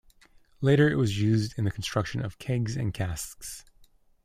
[0.61, 3.65] Later it was used in the construction of kegs and casks.